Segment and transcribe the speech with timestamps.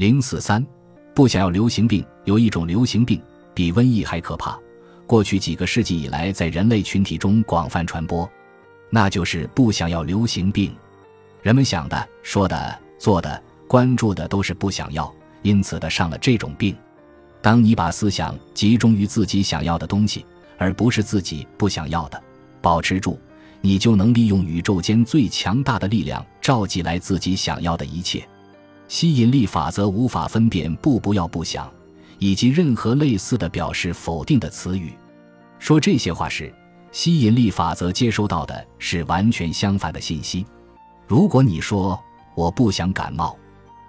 [0.00, 0.66] 零四三，
[1.14, 2.02] 不想要流行病。
[2.24, 3.20] 有一种流行病
[3.52, 4.58] 比瘟疫还可怕，
[5.06, 8.26] 过去几个世纪以来在人类群体中广泛传播，
[8.88, 10.74] 那就是不想要流行病。
[11.42, 16.74] 人们想的、说的、做的、关注的都是不想要，因此的上了这种病。
[17.42, 20.24] 当你把思想集中于自己想要的东西，
[20.56, 22.18] 而不是自己不想要的，
[22.62, 23.20] 保持住，
[23.60, 28.26] 你就能利用宇宙间最强大的力量，召集来自己想要的一切。
[28.90, 31.72] 吸引力法则无法分辨不不要不想，
[32.18, 34.92] 以及任何类似的表示否定的词语。
[35.60, 36.52] 说这些话时，
[36.90, 40.44] 吸引力法则接收到的是完全相反的信息。
[41.06, 41.96] 如果你说
[42.34, 43.36] 我不想感冒，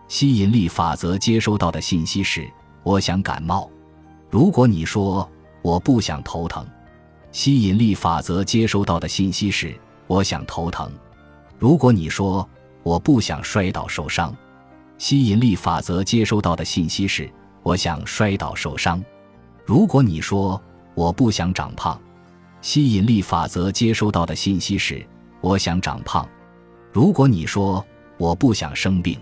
[0.07, 2.47] 吸引力法则接收到的信息是。
[2.83, 3.67] 我想感冒。
[4.29, 5.27] 如果你说
[5.63, 6.63] 我不想头疼，
[7.31, 9.75] 吸引力法则接收到的信息是
[10.05, 10.91] 我想头疼。
[11.57, 12.47] 如果你说
[12.83, 14.35] 我不想摔倒受伤，
[15.01, 17.27] 吸引力法则接收到的信息是
[17.63, 19.03] 我想摔倒受伤。
[19.65, 20.61] 如果你说
[20.93, 21.99] 我不想长胖，
[22.61, 25.03] 吸引力法则接收到的信息是
[25.41, 26.29] 我想长胖。
[26.91, 27.83] 如果你说
[28.19, 29.19] 我不想生病，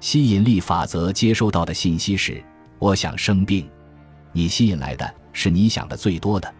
[0.00, 2.42] 吸引力法则接收到的信息是。
[2.80, 3.70] 我想生病，
[4.32, 6.52] 你吸引来的是你想的最多的，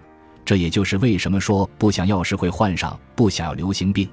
[0.45, 4.09] 这也就是为什么说不想要时会患上不想要流行病。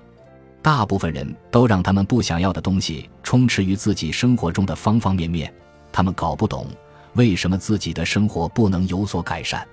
[0.61, 5.51] 大部分人都让他们不想要的东西充斥于自己生活中的方方面面，
[5.91, 6.67] 他们搞不懂
[7.13, 9.67] 为什么自己的生活不能有所改善。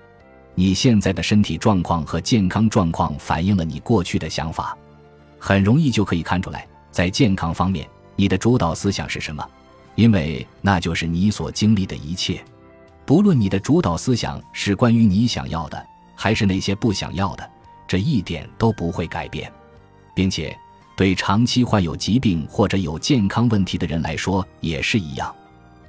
[0.55, 4.77] 你现在的身体状况和健康状况反映了你过去的想法，
[5.39, 9.47] 很容易就可以看出来，在健康方面，你的主导思想是什么。
[9.95, 12.43] 因为那就是你所经历的一切，
[13.05, 17.49] 不论你的主导思想是关于你想要的，还是那些不想要的，
[17.87, 19.53] 这一点都不会改变，
[20.15, 20.57] 并且
[20.99, 25.33] 对长期患有疾病或者有健康问题的人来说也是一样。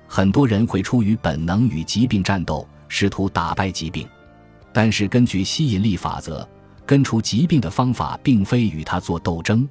[0.07, 4.07] 很多人会出于本能与疾病战斗，试图打败疾病，
[4.71, 6.47] 但是根据吸引力法则，
[6.85, 9.67] 根除疾病的方法并非与它做斗争，